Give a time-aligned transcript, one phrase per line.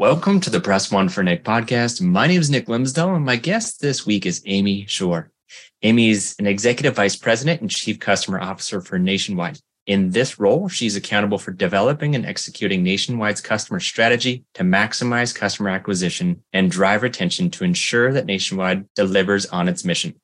[0.00, 2.00] Welcome to the Press One for Nick podcast.
[2.00, 5.30] My name is Nick Glimsdahl, and my guest this week is Amy Shore.
[5.82, 9.58] Amy is an Executive Vice President and Chief Customer Officer for Nationwide.
[9.86, 15.68] In this role, she's accountable for developing and executing Nationwide's customer strategy to maximize customer
[15.68, 20.18] acquisition and drive retention to ensure that Nationwide delivers on its mission.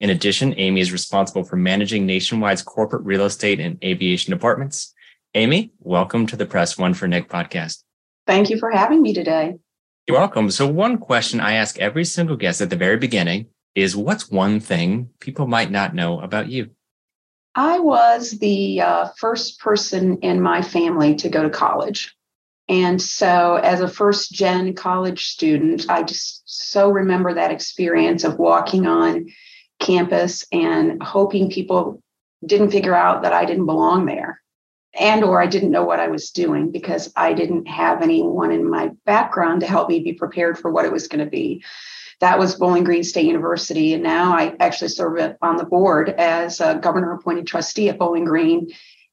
[0.00, 4.94] In addition, Amy is responsible for managing Nationwide's corporate real estate and aviation departments.
[5.34, 7.84] Amy, welcome to the Press One for Nick podcast.
[8.28, 9.54] Thank you for having me today.
[10.06, 10.50] You're welcome.
[10.50, 14.60] So, one question I ask every single guest at the very beginning is what's one
[14.60, 16.68] thing people might not know about you?
[17.54, 22.14] I was the uh, first person in my family to go to college.
[22.68, 28.38] And so, as a first gen college student, I just so remember that experience of
[28.38, 29.28] walking on
[29.80, 32.02] campus and hoping people
[32.44, 34.42] didn't figure out that I didn't belong there
[34.94, 38.68] and or I didn't know what I was doing because I didn't have anyone in
[38.68, 41.62] my background to help me be prepared for what it was going to be
[42.20, 43.94] that was Bowling Green State University.
[43.94, 48.24] And now I actually serve on the board as a governor appointed trustee at Bowling
[48.24, 48.68] Green,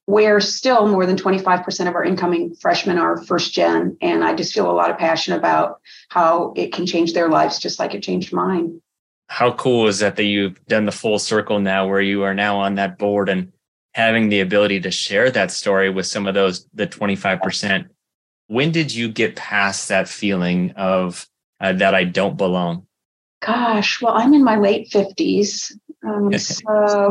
[0.05, 3.97] where still more than 25% of our incoming freshmen are first gen.
[4.01, 5.79] And I just feel a lot of passion about
[6.09, 8.81] how it can change their lives just like it changed mine.
[9.27, 12.57] How cool is that that you've done the full circle now where you are now
[12.57, 13.51] on that board and
[13.95, 17.87] having the ability to share that story with some of those the 25%.
[18.47, 21.25] When did you get past that feeling of
[21.61, 22.85] uh, that I don't belong?
[23.41, 25.71] Gosh, well, I'm in my late 50s.
[26.05, 27.09] Um, so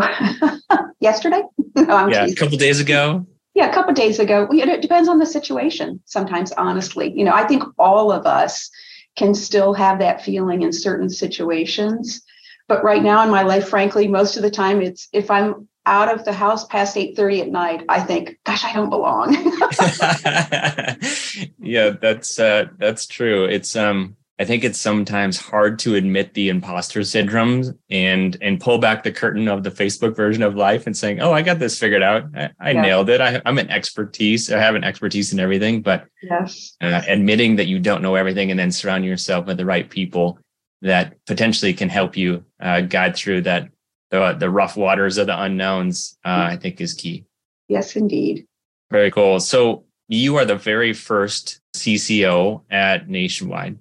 [1.00, 1.42] yesterday?
[1.76, 2.36] no, I'm yeah, teasing.
[2.36, 3.26] a couple days ago.
[3.54, 4.46] Yeah, a couple days ago.
[4.52, 7.12] It depends on the situation sometimes, honestly.
[7.16, 8.68] You know, I think all of us
[9.16, 12.20] can still have that feeling in certain situations.
[12.68, 16.12] But right now in my life, frankly, most of the time it's if I'm out
[16.12, 19.34] of the house past 8:30 at night, I think, gosh, I don't belong.
[21.58, 23.44] yeah, that's uh that's true.
[23.44, 28.78] It's um I think it's sometimes hard to admit the imposter syndrome and and pull
[28.78, 31.78] back the curtain of the Facebook version of life and saying, "Oh, I got this
[31.78, 32.24] figured out.
[32.34, 32.82] I, I yeah.
[32.82, 33.20] nailed it.
[33.20, 34.50] I, am an expertise.
[34.50, 36.76] I have an expertise in everything." But yes.
[36.80, 40.40] uh, admitting that you don't know everything and then surrounding yourself with the right people
[40.82, 43.68] that potentially can help you uh, guide through that
[44.14, 46.48] the the rough waters of the unknowns, uh.
[46.52, 47.24] I think, is key.
[47.68, 48.46] Yes, indeed.
[48.90, 49.40] Very cool.
[49.40, 53.78] So you are the very first CCO at Nationwide.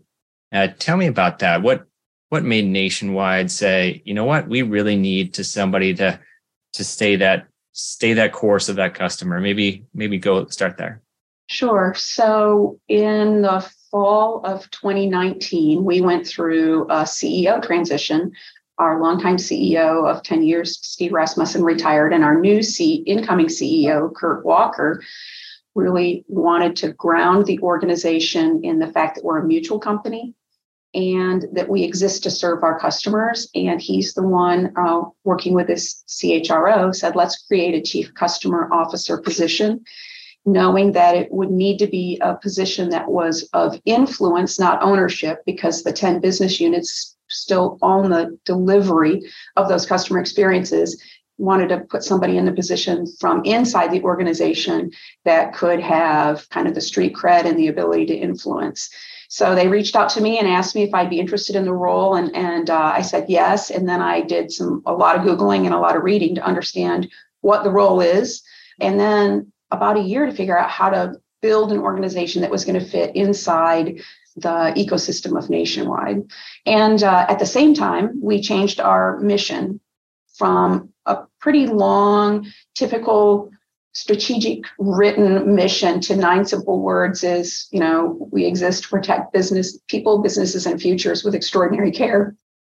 [0.51, 1.61] Uh, tell me about that.
[1.61, 1.85] What
[2.29, 6.19] what made Nationwide say, you know what, we really need to somebody to
[6.73, 9.39] to stay that stay that course of that customer.
[9.39, 11.01] Maybe maybe go start there.
[11.47, 11.93] Sure.
[11.95, 18.31] So in the fall of 2019, we went through a CEO transition.
[18.79, 24.13] Our longtime CEO of 10 years, Steve Rasmussen, retired, and our new C- incoming CEO,
[24.13, 25.03] Kirt Walker,
[25.75, 30.33] really wanted to ground the organization in the fact that we're a mutual company
[30.93, 33.49] and that we exist to serve our customers.
[33.55, 38.71] And he's the one uh, working with this CHRO said, let's create a chief customer
[38.71, 39.83] officer position,
[40.45, 45.39] knowing that it would need to be a position that was of influence, not ownership,
[45.45, 49.21] because the 10 business units still own the delivery
[49.55, 51.01] of those customer experiences
[51.37, 54.91] wanted to put somebody in the position from inside the organization
[55.25, 58.89] that could have kind of the street cred and the ability to influence.
[59.29, 61.73] So they reached out to me and asked me if I'd be interested in the
[61.73, 63.71] role, and and uh, I said yes.
[63.71, 66.45] And then I did some a lot of googling and a lot of reading to
[66.45, 67.09] understand
[67.41, 68.43] what the role is,
[68.79, 72.63] and then about a year to figure out how to build an organization that was
[72.63, 73.99] going to fit inside
[74.35, 76.23] the ecosystem of Nationwide.
[76.65, 79.79] And uh, at the same time, we changed our mission
[80.35, 83.51] from a pretty long, typical
[83.93, 89.77] strategic written mission to nine simple words is you know we exist to protect business
[89.87, 92.35] people businesses and futures with extraordinary care.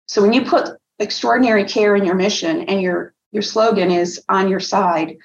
[0.06, 4.48] So when you put extraordinary care in your mission and your your slogan is on
[4.48, 5.16] your side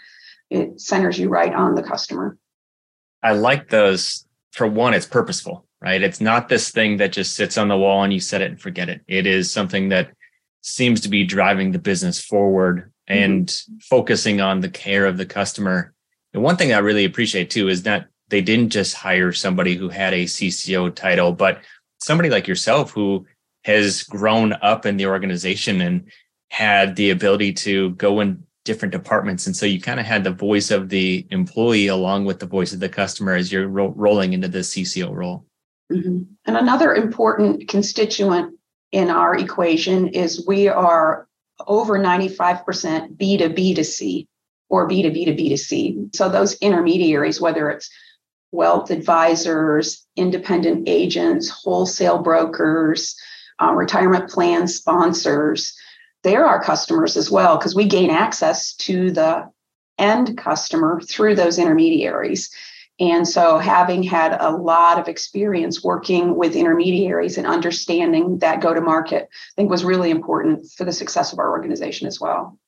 [0.51, 2.37] it centers you right on the customer.
[3.21, 4.25] I like those.
[4.51, 8.03] For one it's purposeful right it's not this thing that just sits on the wall
[8.03, 10.11] and you set it and forget it it is something that
[10.61, 13.77] seems to be driving the business forward and mm-hmm.
[13.79, 15.93] focusing on the care of the customer.
[16.33, 19.89] And one thing I really appreciate too is that they didn't just hire somebody who
[19.89, 21.61] had a CCO title, but
[21.99, 23.25] somebody like yourself who
[23.63, 26.11] has grown up in the organization and
[26.49, 29.47] had the ability to go in different departments.
[29.47, 32.73] And so you kind of had the voice of the employee along with the voice
[32.73, 35.45] of the customer as you're ro- rolling into the CCO role.
[35.91, 36.23] Mm-hmm.
[36.45, 38.57] And another important constituent
[38.91, 41.27] in our equation is we are
[41.67, 44.27] over 95% B to B to C
[44.69, 46.07] or B to B to B to C.
[46.13, 47.89] So those intermediaries, whether it's
[48.51, 53.15] wealth advisors, independent agents, wholesale brokers,
[53.61, 55.75] uh, retirement plan sponsors,
[56.23, 59.49] they're our customers as well because we gain access to the
[59.97, 62.49] end customer through those intermediaries.
[62.99, 68.73] And so, having had a lot of experience working with intermediaries and understanding that go
[68.73, 72.59] to market, I think was really important for the success of our organization as well.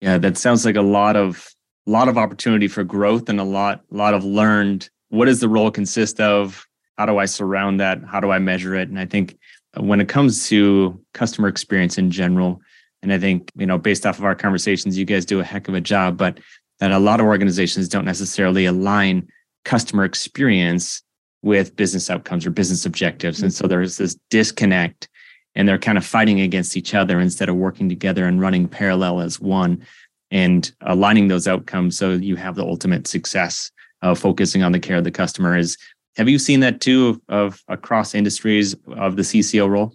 [0.00, 1.48] Yeah, that sounds like a lot of
[1.86, 4.88] a lot of opportunity for growth and a lot lot of learned.
[5.10, 6.66] What does the role consist of?
[6.96, 8.02] How do I surround that?
[8.04, 8.88] How do I measure it?
[8.88, 9.38] And I think
[9.76, 12.60] when it comes to customer experience in general,
[13.02, 15.68] and I think you know based off of our conversations, you guys do a heck
[15.68, 16.40] of a job, but
[16.80, 19.28] that a lot of organizations don't necessarily align
[19.68, 21.02] customer experience
[21.42, 23.42] with business outcomes or business objectives.
[23.42, 23.68] And so mm-hmm.
[23.68, 25.08] there's this disconnect
[25.54, 29.20] and they're kind of fighting against each other instead of working together and running parallel
[29.20, 29.86] as one
[30.30, 33.70] and aligning those outcomes so you have the ultimate success
[34.00, 35.76] of focusing on the care of the customer is
[36.16, 39.94] have you seen that too of, of across industries of the cco role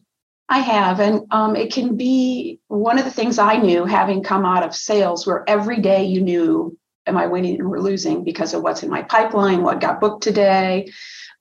[0.50, 4.44] i have and um, it can be one of the things i knew having come
[4.44, 6.76] out of sales where every day you knew
[7.06, 10.92] am I winning or losing because of what's in my pipeline, what got booked today.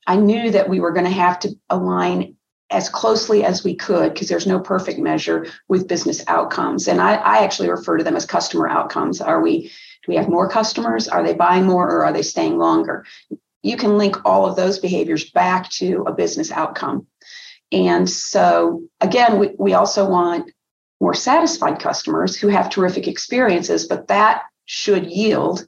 [0.07, 2.37] I knew that we were going to have to align
[2.71, 6.89] as closely as we could because there's no perfect measure with business outcomes.
[6.89, 9.21] And I, I actually refer to them as customer outcomes.
[9.21, 9.71] Are we
[10.05, 11.07] do we have more customers?
[11.07, 13.05] Are they buying more or are they staying longer?
[13.63, 17.07] You can link all of those behaviors back to a business outcome.
[17.71, 20.51] And so again, we, we also want
[21.01, 25.67] more satisfied customers who have terrific experiences, but that should yield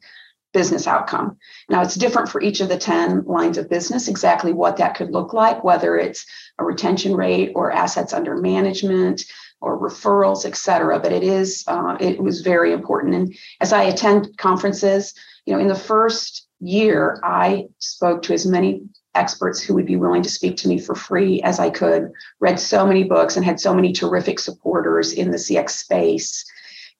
[0.54, 1.36] business outcome.
[1.68, 5.10] Now, it's different for each of the 10 lines of business, exactly what that could
[5.10, 6.24] look like, whether it's
[6.58, 9.24] a retention rate or assets under management
[9.60, 10.98] or referrals, et cetera.
[11.00, 13.14] But it is, uh, it was very important.
[13.14, 15.12] And as I attend conferences,
[15.44, 18.82] you know, in the first year, I spoke to as many
[19.14, 22.58] experts who would be willing to speak to me for free as I could, read
[22.58, 26.44] so many books and had so many terrific supporters in the CX space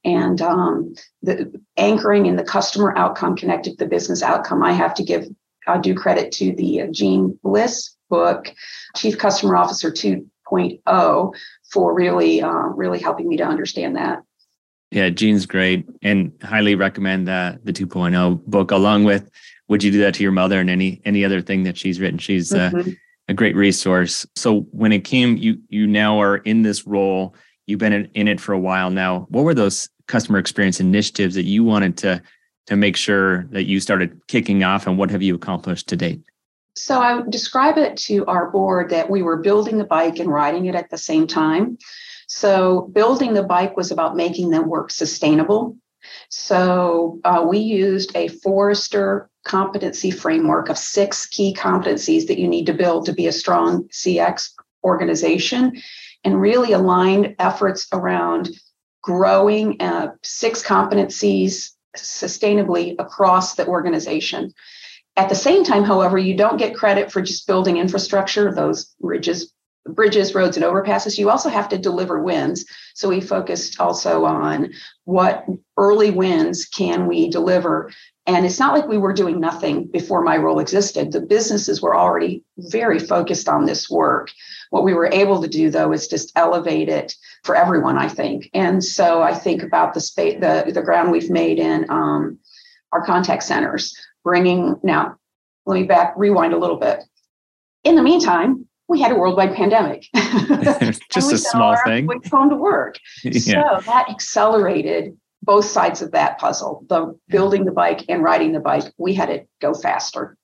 [0.05, 4.63] and um, the anchoring in the customer outcome connected to the business outcome.
[4.63, 5.27] I have to give
[5.67, 8.53] uh, due credit to the uh, Jeanne Bliss book,
[8.97, 11.35] Chief Customer Officer 2.0,
[11.71, 14.23] for really, uh, really helping me to understand that.
[14.91, 19.29] Yeah, Jeanne's great, and highly recommend that the 2.0 book, along with
[19.69, 22.19] "Would You Do That to Your Mother" and any any other thing that she's written.
[22.19, 22.91] She's uh, mm-hmm.
[23.29, 24.25] a great resource.
[24.37, 27.35] So when it came, you you now are in this role.
[27.67, 29.27] You've been in, in it for a while now.
[29.31, 32.23] What were those customer experience initiatives that you wanted to
[32.67, 36.23] to make sure that you started kicking off and what have you accomplished to date?
[36.77, 40.31] So i would describe it to our board that we were building the bike and
[40.31, 41.79] riding it at the same time.
[42.27, 45.77] So building the bike was about making them work sustainable.
[46.31, 52.67] So uh, we used a forrester competency framework of six key competencies that you need
[52.67, 54.51] to build to be a strong cx
[54.83, 55.73] organization
[56.25, 58.51] and really aligned efforts around
[59.05, 64.51] growing uh, six competencies sustainably across the organization.
[65.17, 69.53] At the same time, however, you don't get credit for just building infrastructure, those bridges,
[69.87, 71.19] bridges, roads, and overpasses.
[71.19, 72.65] You also have to deliver wins.
[72.95, 74.73] So we focused also on
[75.05, 75.45] what
[75.77, 77.93] early wins can we deliver.
[78.27, 81.13] And it's not like we were doing nothing before my role existed.
[81.13, 84.31] The businesses were already very focused on this work.
[84.71, 88.49] What we were able to do, though, is just elevate it for everyone, I think.
[88.55, 92.39] And so I think about the space, the, the ground we've made in um,
[92.93, 95.17] our contact centers, bringing now,
[95.67, 97.05] let me back, rewind a little bit.
[97.85, 100.07] In the meantime, we had a worldwide pandemic.
[101.13, 102.09] Just a small thing.
[102.31, 102.99] Home to work.
[103.23, 103.79] yeah.
[103.79, 108.61] So that accelerated both sides of that puzzle the building the bike and riding the
[108.61, 108.93] bike.
[108.99, 110.37] We had it go faster.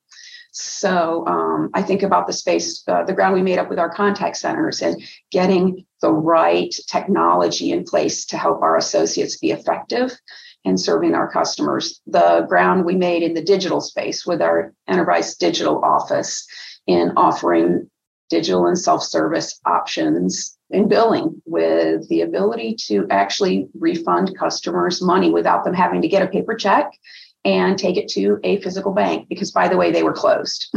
[0.53, 3.89] So um, I think about the space, uh, the ground we made up with our
[3.89, 10.13] contact centers and getting the right technology in place to help our associates be effective
[10.65, 12.01] in serving our customers.
[12.07, 16.47] The ground we made in the digital space with our enterprise digital office
[16.87, 17.89] in offering
[18.29, 25.31] digital and self service options in billing with the ability to actually refund customers money
[25.31, 26.93] without them having to get a paper check
[27.45, 30.73] and take it to a physical bank because, by the way, they were closed.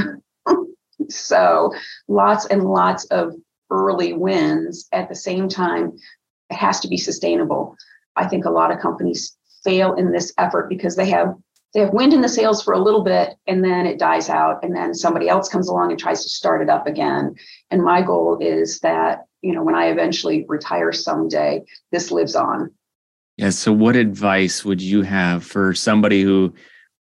[1.10, 1.74] so
[2.08, 3.34] lots and lots of
[3.70, 5.94] early wins at the same time.
[6.50, 7.76] It has to be sustainable.
[8.16, 11.36] I think a lot of companies fail in this effort because they have
[11.74, 14.64] they have wind in the sails for a little bit and then it dies out
[14.64, 17.34] and then somebody else comes along and tries to start it up again
[17.72, 22.72] and my goal is that you know when i eventually retire someday this lives on
[23.38, 26.54] yeah so what advice would you have for somebody who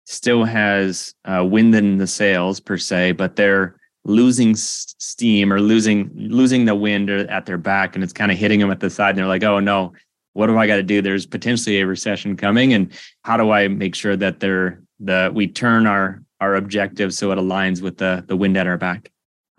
[0.06, 6.10] still has uh, wind in the sails per se but they're losing steam or losing
[6.16, 9.10] losing the wind at their back and it's kind of hitting them at the side
[9.10, 9.94] and they're like oh no
[10.34, 11.02] what do I got to do?
[11.02, 12.92] There's potentially a recession coming, and
[13.24, 17.38] how do I make sure that they're the we turn our our objective so it
[17.38, 19.12] aligns with the the wind at our back?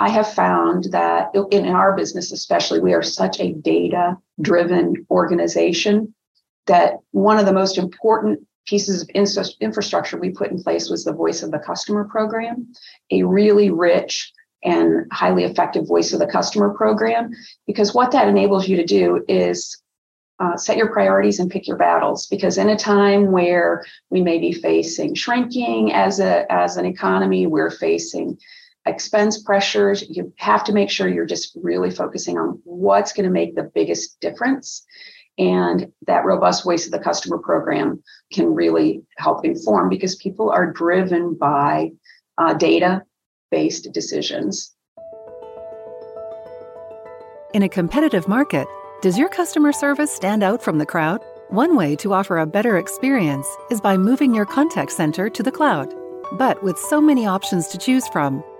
[0.02, 6.12] I have found that in our business, especially, we are such a data driven organization
[6.66, 9.08] that one of the most important pieces of
[9.60, 12.72] infrastructure we put in place was the voice of the customer program,
[13.12, 14.32] a really rich
[14.64, 17.30] and highly effective voice of the customer program.
[17.68, 19.80] Because what that enables you to do is
[20.40, 24.38] uh, set your priorities and pick your battles because in a time where we may
[24.38, 28.36] be facing shrinking as a as an economy we're facing
[28.86, 33.30] expense pressures you have to make sure you're just really focusing on what's going to
[33.30, 34.84] make the biggest difference
[35.38, 40.72] and that robust voice of the customer program can really help inform because people are
[40.72, 41.90] driven by
[42.38, 43.02] uh, data
[43.50, 44.74] based decisions
[47.54, 48.66] in a competitive market
[49.02, 51.24] does your customer service stand out from the crowd?
[51.48, 55.50] One way to offer a better experience is by moving your contact center to the
[55.50, 55.92] cloud.
[56.38, 58.44] But with so many options to choose from,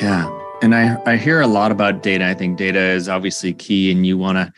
[0.00, 0.30] Yeah.
[0.62, 2.26] And I, I hear a lot about data.
[2.26, 4.52] I think data is obviously key, and you want to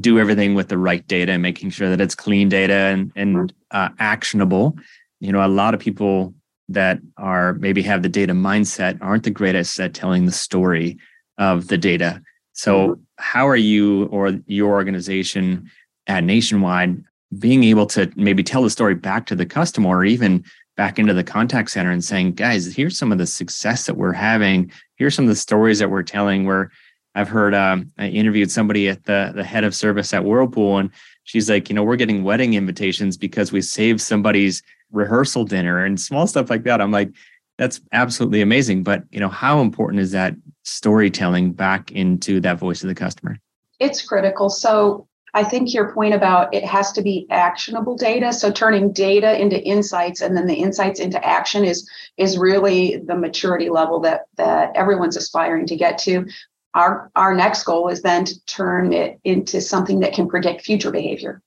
[0.00, 3.52] do everything with the right data and making sure that it's clean data and, and
[3.70, 4.76] uh, actionable.
[5.20, 6.34] You know, a lot of people
[6.68, 10.98] that are maybe have the data mindset aren't the greatest at telling the story
[11.38, 12.22] of the data.
[12.52, 13.02] So, mm-hmm.
[13.18, 15.70] how are you or your organization
[16.06, 17.02] at Nationwide
[17.38, 20.44] being able to maybe tell the story back to the customer or even
[20.76, 24.12] back into the contact center and saying, guys, here's some of the success that we're
[24.12, 24.70] having.
[24.96, 26.46] Here's some of the stories that we're telling.
[26.46, 26.70] Where
[27.14, 30.90] I've heard, um, I interviewed somebody at the, the head of service at Whirlpool, and
[31.24, 36.00] she's like, you know, we're getting wedding invitations because we saved somebody's rehearsal dinner and
[36.00, 36.80] small stuff like that.
[36.80, 37.10] I'm like,
[37.56, 38.82] that's absolutely amazing.
[38.82, 43.38] But, you know, how important is that storytelling back into that voice of the customer?
[43.78, 44.50] It's critical.
[44.50, 48.32] So I think your point about it has to be actionable data.
[48.32, 53.16] So turning data into insights and then the insights into action is is really the
[53.16, 56.26] maturity level that that everyone's aspiring to get to.
[56.74, 60.92] Our our next goal is then to turn it into something that can predict future
[60.92, 61.42] behavior.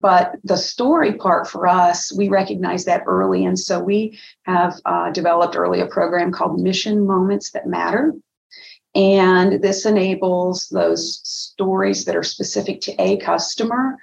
[0.00, 3.44] But the story part for us, we recognize that early.
[3.44, 8.12] And so we have uh, developed early a program called Mission Moments That Matter.
[8.94, 13.96] And this enables those stories that are specific to a customer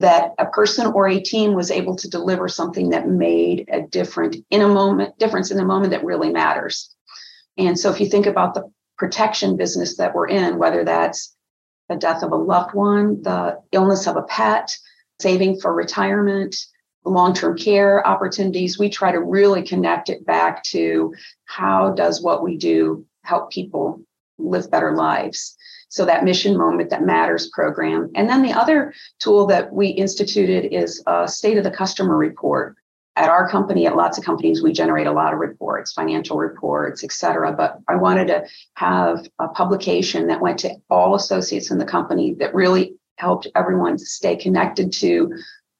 [0.00, 4.36] that a person or a team was able to deliver something that made a different
[4.50, 6.94] in a moment difference in the moment that really matters.
[7.56, 11.34] And so if you think about the protection business that we're in, whether that's
[11.88, 14.76] the death of a loved one, the illness of a pet,
[15.20, 16.56] saving for retirement,
[17.04, 21.14] long-term care opportunities, we try to really connect it back to
[21.44, 24.00] how does what we do help people
[24.38, 25.56] live better lives.
[25.88, 28.10] So that mission moment that matters program.
[28.14, 32.76] And then the other tool that we instituted is a state of the customer report.
[33.16, 37.04] At our company, at lots of companies, we generate a lot of reports, financial reports,
[37.04, 37.52] et cetera.
[37.52, 42.34] But I wanted to have a publication that went to all associates in the company
[42.40, 45.32] that really helped everyone to stay connected to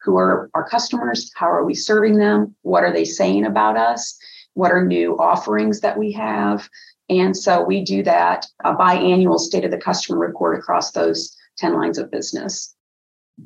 [0.04, 4.16] who are our customers, how are we serving them, what are they saying about us,
[4.52, 6.68] what are new offerings that we have,
[7.08, 11.74] and so we do that a biannual state of the customer report across those 10
[11.74, 12.74] lines of business.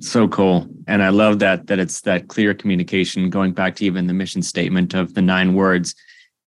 [0.01, 0.69] So cool.
[0.87, 4.43] And I love that that it's that clear communication going back to even the mission
[4.43, 5.95] statement of the nine words.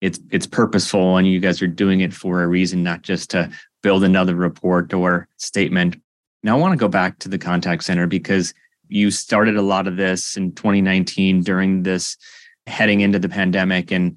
[0.01, 3.51] It's it's purposeful and you guys are doing it for a reason, not just to
[3.83, 5.97] build another report or statement.
[6.43, 8.53] Now I want to go back to the contact center because
[8.89, 12.19] you started a lot of this in 2019 during this
[12.67, 14.17] heading into the pandemic and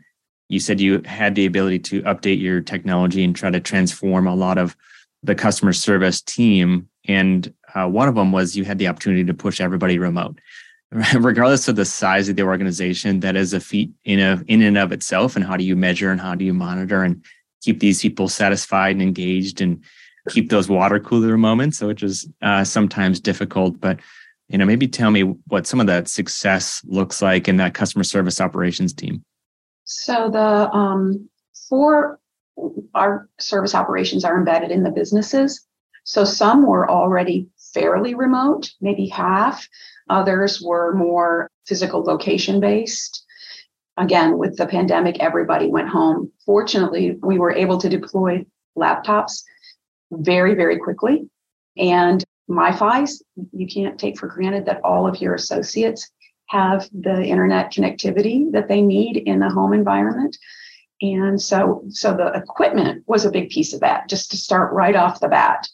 [0.53, 4.35] you said you had the ability to update your technology and try to transform a
[4.35, 4.77] lot of
[5.23, 6.87] the customer service team.
[7.07, 10.39] And uh, one of them was you had the opportunity to push everybody remote.
[11.15, 14.77] Regardless of the size of the organization that is a feat in a, in and
[14.77, 15.35] of itself.
[15.35, 17.25] And how do you measure and how do you monitor and
[17.63, 19.83] keep these people satisfied and engaged and
[20.29, 23.79] keep those water cooler moments which is uh, sometimes difficult.
[23.79, 23.99] But
[24.49, 28.03] you know maybe tell me what some of that success looks like in that customer
[28.03, 29.23] service operations team
[29.83, 31.29] so the um,
[31.69, 32.19] for
[32.93, 35.65] our service operations are embedded in the businesses
[36.03, 39.67] so some were already fairly remote maybe half
[40.09, 43.25] Others were more physical location based.
[43.97, 46.31] Again, with the pandemic, everybody went home.
[46.45, 48.45] Fortunately, we were able to deploy
[48.77, 49.43] laptops
[50.11, 51.29] very, very quickly.
[51.77, 56.11] And MiFi's, you can't take for granted that all of your associates
[56.53, 60.37] have the internet connectivity that they need in the home environment.
[61.01, 64.95] And so, so the equipment was a big piece of that, just to start right
[64.95, 65.67] off the bat.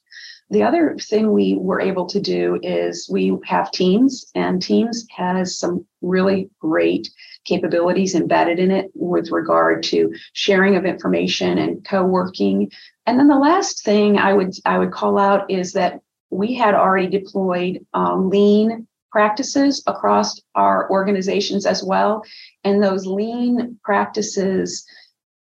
[0.50, 5.60] The other thing we were able to do is we have Teams, and Teams has
[5.60, 7.08] some really great
[7.46, 12.72] capabilities embedded in it with regard to sharing of information and co-working.
[13.06, 16.00] And then the last thing I would I would call out is that
[16.32, 22.24] we had already deployed um, lean practices across our organizations as well.
[22.64, 24.86] And those lean practices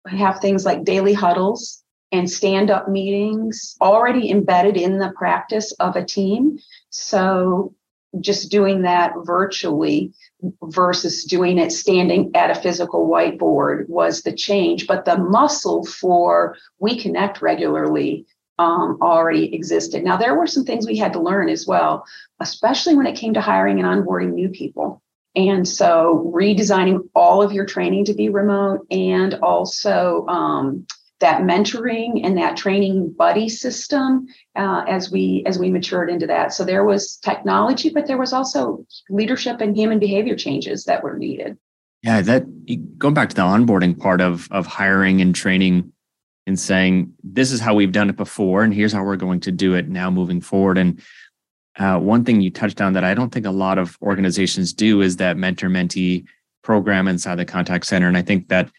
[0.06, 5.96] have things like daily huddles and stand up meetings already embedded in the practice of
[5.96, 6.58] a team.
[6.90, 7.74] So
[8.20, 10.12] just doing that virtually
[10.64, 14.86] versus doing it standing at a physical whiteboard was the change.
[14.86, 18.26] But the muscle for we connect regularly
[18.60, 20.04] um, already existed.
[20.04, 22.04] Now, there were some things we had to learn as well,
[22.40, 25.02] especially when it came to hiring and onboarding new people.
[25.34, 30.86] And so redesigning all of your training to be remote and also um,
[31.20, 34.26] that mentoring and that training buddy system
[34.56, 38.32] uh, as we as we matured into that so there was technology but there was
[38.32, 41.58] also leadership and human behavior changes that were needed
[42.02, 42.46] yeah that
[42.96, 45.92] going back to the onboarding part of of hiring and training
[46.46, 49.52] and saying this is how we've done it before and here's how we're going to
[49.52, 51.00] do it now moving forward and
[51.78, 55.00] uh, one thing you touched on that i don't think a lot of organizations do
[55.00, 56.24] is that mentor mentee
[56.62, 58.70] program inside the contact center and i think that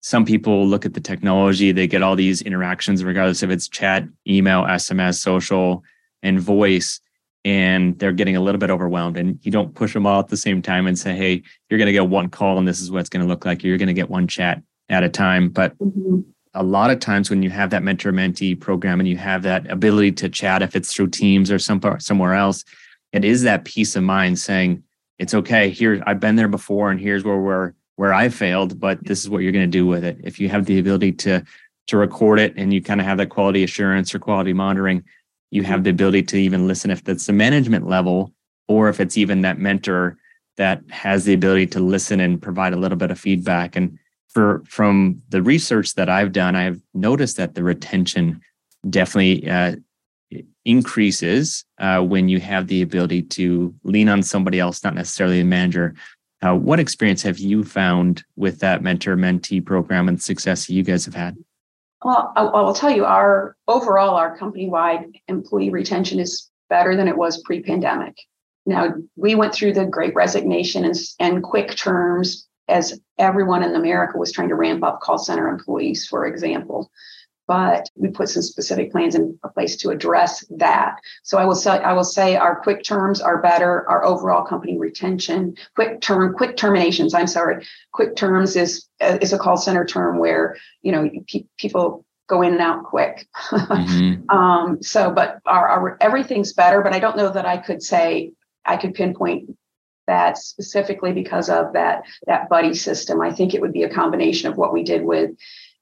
[0.00, 4.04] some people look at the technology, they get all these interactions, regardless if it's chat,
[4.26, 5.82] email, SMS, social,
[6.22, 7.00] and voice,
[7.44, 9.16] and they're getting a little bit overwhelmed.
[9.16, 11.86] And you don't push them all at the same time and say, hey, you're going
[11.86, 13.64] to get one call and this is what it's going to look like.
[13.64, 15.48] You're going to get one chat at a time.
[15.48, 16.20] But mm-hmm.
[16.58, 19.70] A lot of times when you have that mentor mentee program and you have that
[19.70, 22.64] ability to chat, if it's through Teams or some, somewhere else,
[23.12, 24.82] it is that peace of mind saying,
[25.20, 25.70] it's okay.
[25.70, 29.30] Here, I've been there before, and here's where we're where I failed, but this is
[29.30, 30.20] what you're going to do with it.
[30.22, 31.44] If you have the ability to
[31.88, 35.02] to record it and you kind of have that quality assurance or quality monitoring,
[35.50, 38.32] you have the ability to even listen if that's the management level
[38.68, 40.18] or if it's even that mentor
[40.56, 43.74] that has the ability to listen and provide a little bit of feedback.
[43.74, 48.40] And for from the research that I've done, I've noticed that the retention
[48.88, 49.76] definitely uh,
[50.64, 55.44] increases uh, when you have the ability to lean on somebody else, not necessarily a
[55.44, 55.94] manager,
[56.42, 61.04] uh, what experience have you found with that mentor mentee program and success you guys
[61.04, 61.36] have had?
[62.04, 66.94] Well, I, I will tell you, our overall, our company wide employee retention is better
[66.94, 68.16] than it was pre pandemic.
[68.66, 74.18] Now, we went through the great resignation and, and quick terms as everyone in America
[74.18, 76.90] was trying to ramp up call center employees, for example
[77.48, 80.96] but we put some specific plans in place to address that.
[81.22, 83.88] So I will say I will say our quick terms are better.
[83.88, 87.14] Our overall company retention, quick term, quick terminations.
[87.14, 92.04] I'm sorry, quick terms is is a call center term where you know pe- people
[92.28, 93.26] go in and out quick.
[93.50, 94.28] mm-hmm.
[94.36, 96.82] um, so, but our, our everything's better.
[96.82, 98.32] But I don't know that I could say
[98.66, 99.56] I could pinpoint
[100.08, 103.20] that specifically because of that that buddy system.
[103.20, 105.30] I think it would be a combination of what we did with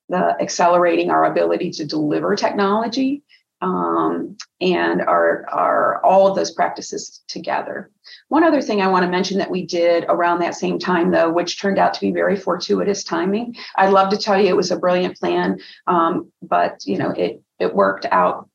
[0.09, 3.23] the accelerating our ability to deliver technology
[3.61, 7.91] um, and our, our all of those practices together.
[8.29, 11.31] One other thing I want to mention that we did around that same time, though,
[11.31, 13.57] which turned out to be very fortuitous timing.
[13.77, 17.41] I'd love to tell you it was a brilliant plan, um, but you know it
[17.59, 18.49] it worked out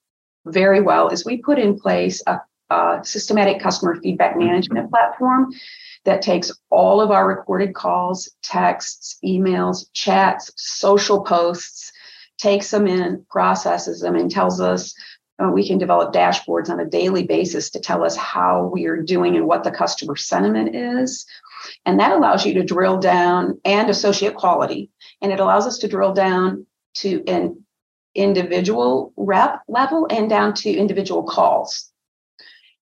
[0.45, 1.09] very well.
[1.09, 2.39] Is we put in place a,
[2.71, 5.51] a systematic customer feedback management platform
[6.05, 11.91] that takes all of our recorded calls, texts, emails, chats, social posts,
[12.37, 14.95] takes them in, processes them, and tells us
[15.41, 19.01] uh, we can develop dashboards on a daily basis to tell us how we are
[19.01, 21.25] doing and what the customer sentiment is.
[21.85, 24.89] And that allows you to drill down and associate quality.
[25.21, 27.63] And it allows us to drill down to an
[28.15, 31.90] individual rep level and down to individual calls.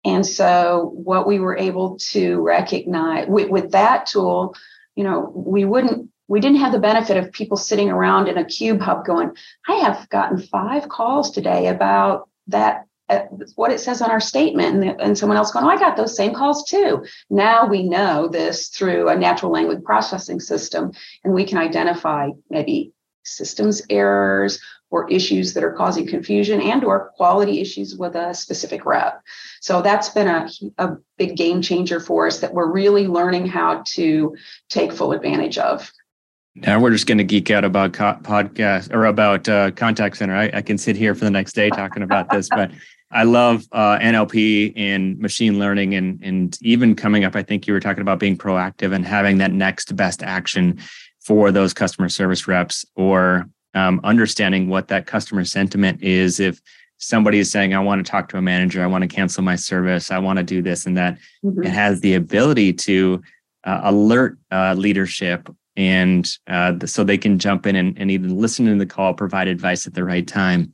[0.05, 4.55] And so, what we were able to recognize with, with that tool,
[4.95, 8.45] you know, we wouldn't we didn't have the benefit of people sitting around in a
[8.45, 9.31] cube hub going,
[9.67, 13.21] I have gotten five calls today about that, uh,
[13.55, 14.83] what it says on our statement.
[14.83, 17.03] And, and someone else going, oh, I got those same calls too.
[17.31, 20.91] Now we know this through a natural language processing system,
[21.23, 24.59] and we can identify maybe systems errors
[24.91, 29.21] or issues that are causing confusion and or quality issues with a specific rep.
[29.62, 33.84] So that's been a, a big game changer for us that we're really learning how
[33.88, 34.36] to
[34.69, 35.91] take full advantage of.
[36.56, 40.36] Now we're just going to geek out about co- podcast or about uh, contact center.
[40.36, 42.71] I, I, can sit here for the next day talking about this but
[43.12, 47.73] i love uh, nlp and machine learning and and even coming up i think you
[47.73, 50.80] were talking about being proactive and having that next best action
[51.19, 56.39] for those customer service reps or um, understanding what that customer sentiment is.
[56.39, 56.62] If
[57.01, 59.55] somebody is saying i want to talk to a manager i want to cancel my
[59.55, 61.63] service i want to do this and that mm-hmm.
[61.63, 63.21] it has the ability to
[63.63, 68.65] uh, alert uh, leadership and uh, so they can jump in and, and either listen
[68.65, 70.73] to the call provide advice at the right time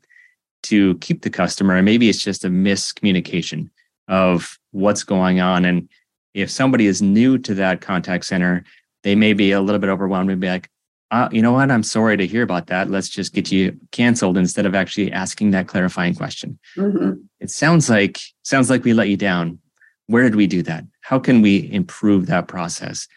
[0.63, 1.75] to keep the customer.
[1.75, 3.69] And maybe it's just a miscommunication
[4.07, 5.63] of what's going on.
[5.63, 5.87] And
[6.33, 8.63] if somebody is new to that contact center
[9.03, 10.67] they may be a little bit overwhelmed and be like
[11.15, 11.71] uh, you know what?
[11.71, 12.91] I'm sorry to hear about that.
[12.91, 16.59] Let's just get you canceled instead of actually asking that clarifying question.
[16.75, 17.13] Mm-hmm.
[17.39, 19.59] It sounds like sounds like we let you down.
[20.07, 20.83] Where did we do that?
[20.99, 23.07] How can we improve that process?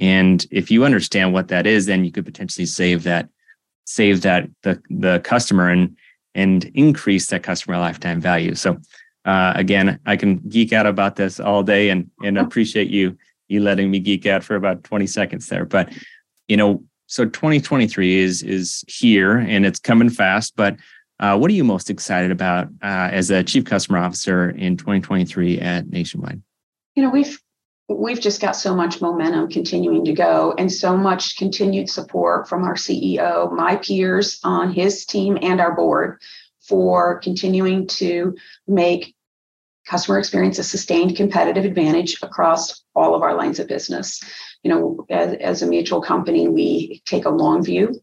[0.00, 3.28] And if you understand what that is, then you could potentially save that
[3.84, 5.94] save that the the customer and
[6.34, 8.54] and increase that customer lifetime value.
[8.54, 8.78] So
[9.26, 13.60] uh, again, I can geek out about this all day and and appreciate you you
[13.60, 15.66] letting me geek out for about 20 seconds there.
[15.66, 15.92] But
[16.48, 20.54] you know, so 2023 is is here and it's coming fast.
[20.56, 20.76] But
[21.20, 25.60] uh, what are you most excited about uh, as a chief customer officer in 2023
[25.60, 26.42] at Nationwide?
[26.94, 27.38] You know, we've
[27.88, 32.64] we've just got so much momentum continuing to go and so much continued support from
[32.64, 36.20] our CEO, my peers on his team, and our board
[36.60, 38.34] for continuing to
[38.66, 39.14] make
[39.86, 44.22] customer experience a sustained competitive advantage across all of our lines of business
[44.62, 48.00] you know, as, as a mutual company, we take a long view.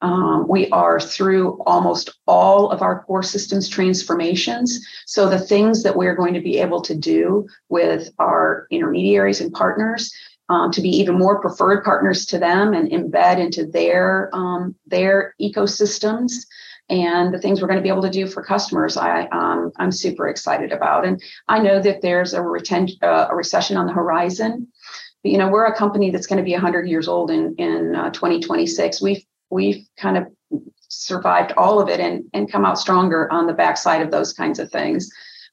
[0.00, 4.86] Um, we are through almost all of our core systems transformations.
[5.06, 9.52] So the things that we're going to be able to do with our intermediaries and
[9.52, 10.12] partners
[10.48, 15.34] um, to be even more preferred partners to them and embed into their um, their
[15.40, 16.32] ecosystems
[16.90, 19.92] and the things we're going to be able to do for customers I, um, I'm
[19.92, 21.06] super excited about.
[21.06, 24.68] And I know that there's a, reten- uh, a recession on the horizon
[25.28, 28.10] you know we're a company that's going to be 100 years old in in uh,
[28.10, 30.26] 2026 we've we've kind of
[30.88, 34.58] survived all of it and and come out stronger on the backside of those kinds
[34.58, 35.10] of things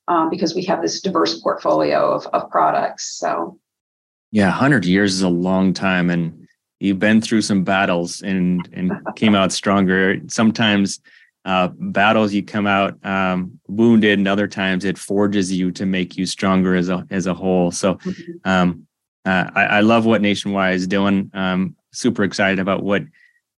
[0.07, 3.59] um, because we have this diverse portfolio of, of products so.
[4.31, 6.45] Yeah 100 years is a long time and
[6.79, 10.17] you've been through some battles and and came out stronger.
[10.27, 10.99] Sometimes
[11.45, 16.17] uh, battles you come out um, wounded and other times it forges you to make
[16.17, 17.71] you stronger as a as a whole.
[17.71, 18.49] So mm-hmm.
[18.49, 18.88] um,
[19.25, 21.31] uh, I, I, love what Nationwide is doing.
[21.33, 23.03] Um, super excited about what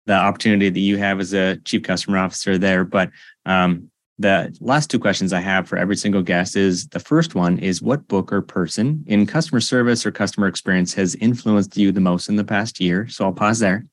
[0.06, 2.86] the opportunity that you have as a chief customer officer there.
[2.86, 3.10] But
[3.46, 7.60] um, the last two questions I have for every single guest is the first one
[7.60, 12.02] is what book or person in customer service or customer experience has influenced you the
[12.02, 13.08] most in the past year?
[13.08, 13.86] So I'll pause there.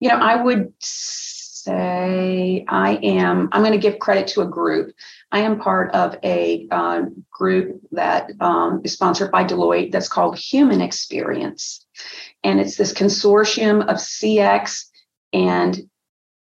[0.00, 4.94] You know, I would say I am, I'm going to give credit to a group.
[5.34, 10.38] I am part of a uh, group that um, is sponsored by Deloitte that's called
[10.38, 11.84] Human Experience.
[12.44, 14.84] And it's this consortium of CX
[15.32, 15.90] and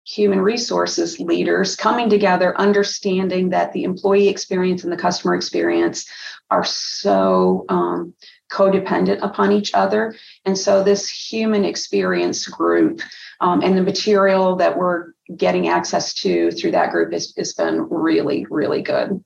[0.07, 6.07] human resources leaders coming together, understanding that the employee experience and the customer experience
[6.51, 8.13] are so um,
[8.53, 10.15] codependent upon each other.
[10.45, 13.01] And so, this human experience group
[13.41, 17.81] um, and the material that we're getting access to through that group has, has been
[17.89, 19.23] really, really good.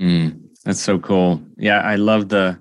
[0.00, 1.42] Mm, that's so cool.
[1.56, 2.58] Yeah, I love the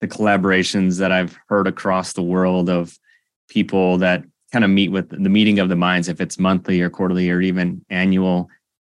[0.00, 2.98] the collaborations that I've heard across the world of
[3.48, 6.90] people that kind of meet with the meeting of the minds, if it's monthly or
[6.90, 8.48] quarterly or even annual.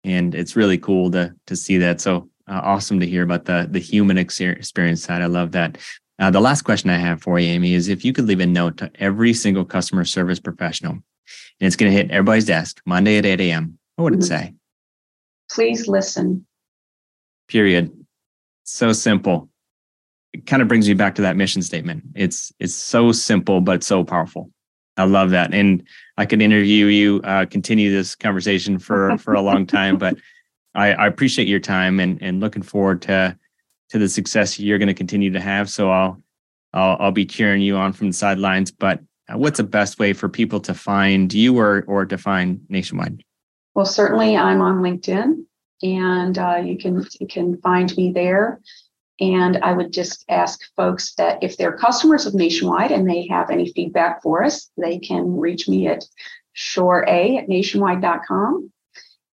[0.03, 2.01] And it's really cool to to see that.
[2.01, 5.21] So uh, awesome to hear about the the human experience side.
[5.21, 5.77] I love that.
[6.19, 8.45] Uh, the last question I have for you, Amy, is if you could leave a
[8.45, 10.97] note to every single customer service professional,
[11.59, 14.25] and it's going to hit everybody's desk Monday at 8 a.m., what would it mm-hmm.
[14.25, 14.53] say?
[15.49, 16.45] Please listen.
[17.47, 17.91] Period.
[18.63, 19.49] So simple.
[20.33, 22.03] it kind of brings me back to that mission statement.
[22.15, 24.51] It's it's so simple but so powerful.
[24.97, 25.83] I love that, and
[26.17, 29.97] I could interview you, uh, continue this conversation for for a long time.
[29.97, 30.17] But
[30.75, 33.37] I, I appreciate your time and and looking forward to
[33.89, 35.69] to the success you're going to continue to have.
[35.69, 36.21] So I'll
[36.73, 38.71] I'll I'll be cheering you on from the sidelines.
[38.71, 38.99] But
[39.33, 43.23] what's the best way for people to find you or or to find Nationwide?
[43.75, 45.43] Well, certainly I'm on LinkedIn,
[45.83, 48.61] and uh, you can you can find me there.
[49.19, 53.49] And I would just ask folks that if they're customers of Nationwide and they have
[53.49, 56.05] any feedback for us, they can reach me at
[56.55, 58.71] shorea at nationwide.com.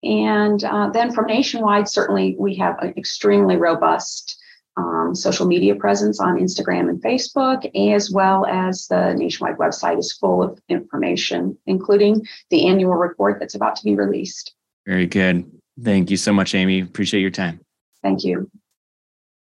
[0.02, 4.38] And uh, then from Nationwide, certainly we have an extremely robust
[4.76, 10.12] um, social media presence on Instagram and Facebook, as well as the Nationwide website is
[10.12, 14.54] full of information, including the annual report that's about to be released.
[14.86, 15.50] Very good.
[15.82, 16.80] Thank you so much, Amy.
[16.80, 17.60] Appreciate your time.
[18.02, 18.50] Thank you.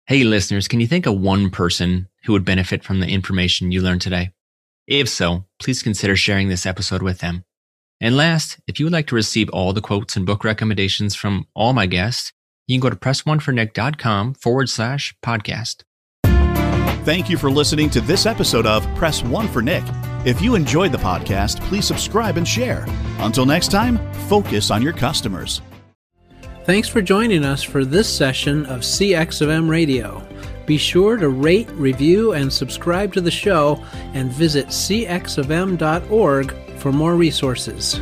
[0.07, 3.81] Hey, listeners, can you think of one person who would benefit from the information you
[3.81, 4.33] learned today?
[4.87, 7.45] If so, please consider sharing this episode with them.
[8.01, 11.47] And last, if you would like to receive all the quotes and book recommendations from
[11.55, 12.33] all my guests,
[12.67, 15.83] you can go to pressonefornick.com forward slash podcast.
[17.05, 19.85] Thank you for listening to this episode of Press One for Nick.
[20.25, 22.87] If you enjoyed the podcast, please subscribe and share.
[23.19, 25.61] Until next time, focus on your customers.
[26.65, 30.27] Thanks for joining us for this session of CX of M Radio.
[30.65, 37.17] Be sure to rate, review, and subscribe to the show and visit cxofm.org for more
[37.17, 38.01] resources.